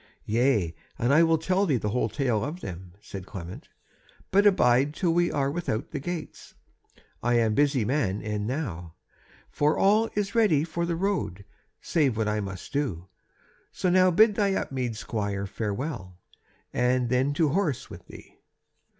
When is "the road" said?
10.87-11.45